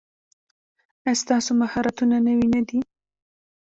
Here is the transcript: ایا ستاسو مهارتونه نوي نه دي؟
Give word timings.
ایا 1.03 1.19
ستاسو 1.23 1.51
مهارتونه 1.61 2.15
نوي 2.27 2.47
نه 2.53 2.61
دي؟ 2.67 2.79